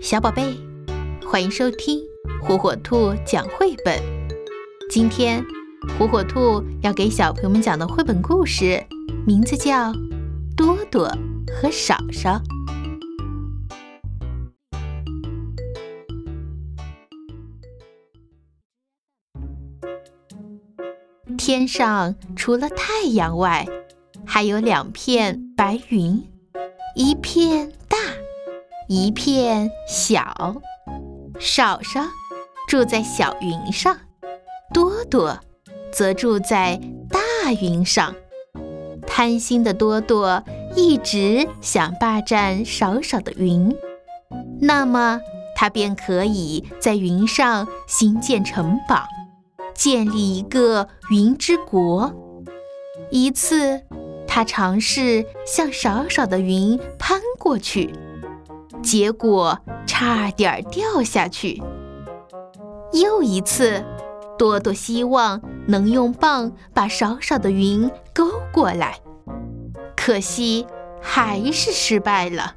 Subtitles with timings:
[0.00, 0.56] 小宝贝，
[1.30, 2.00] 欢迎收听
[2.42, 4.00] 火火兔讲绘本。
[4.88, 5.44] 今天，
[5.98, 8.82] 火火兔要给小朋友们讲的绘本故事，
[9.26, 9.92] 名字叫
[10.56, 11.06] 《多多
[11.52, 12.40] 和少少》。
[21.36, 23.66] 天上除了太阳外，
[24.24, 26.24] 还有两片白云，
[26.96, 27.98] 一片大，
[28.92, 30.60] 一片小。
[31.38, 32.00] 少少
[32.66, 33.96] 住在小云上，
[34.74, 35.38] 多多
[35.92, 38.12] 则住在大云上。
[39.06, 40.42] 贪心的多多
[40.74, 43.72] 一直想霸占少少的云，
[44.60, 45.20] 那么
[45.54, 49.04] 他便可以在云上兴建城堡。
[49.72, 52.12] 建立一个云之国。
[53.12, 53.82] 一次，
[54.26, 57.94] 他尝试向少少的云攀过去，
[58.82, 61.62] 结果差点掉下去。
[62.92, 63.84] 又一次，
[64.38, 68.98] 多多希望能用棒把少少的云勾过来，
[69.96, 70.66] 可惜
[71.00, 72.56] 还是失败了。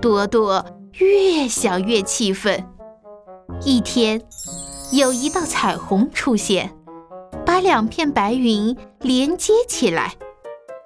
[0.00, 2.64] 多多越想越气愤。
[3.62, 4.22] 一天。
[4.92, 6.72] 有一道彩虹出现，
[7.44, 10.14] 把两片白云连接起来。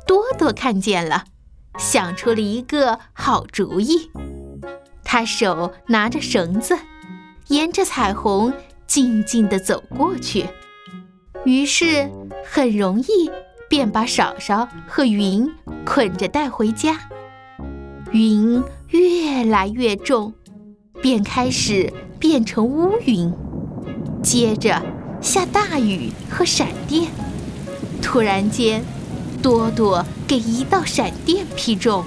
[0.06, 1.24] 多多看见了，
[1.76, 4.10] 想出了一个好主意。
[5.10, 6.78] 他手拿着绳子，
[7.46, 8.52] 沿着彩虹
[8.86, 10.44] 静静地走过去。
[11.46, 12.10] 于是
[12.44, 13.30] 很容易
[13.70, 15.50] 便把少少和云
[15.86, 17.00] 捆着带回家。
[18.12, 20.34] 云越来越重，
[21.00, 23.32] 便开始变成乌云。
[24.22, 24.82] 接着
[25.22, 27.10] 下大雨和闪电，
[28.02, 28.84] 突然间，
[29.40, 32.04] 多多给一道闪电劈中，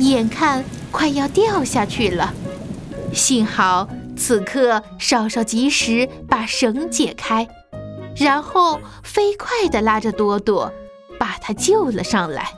[0.00, 2.32] 眼看快要掉下去了。
[3.12, 7.48] 幸好此刻少少及时把绳解开，
[8.16, 10.72] 然后飞快地拉着多多，
[11.18, 12.52] 把他救了上来。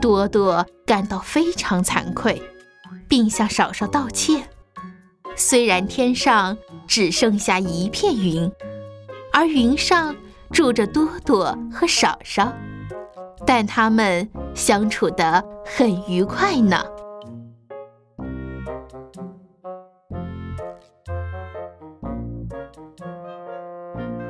[0.00, 2.42] 多多感到非常惭愧，
[3.08, 4.48] 并向少少道歉。
[5.34, 6.56] 虽然天上
[6.86, 8.50] 只剩下一片云，
[9.32, 10.14] 而云上
[10.50, 12.52] 住着多多和少少，
[13.46, 16.84] 但他们相处得很愉快呢。
[18.88, 19.16] thank
[24.10, 24.25] you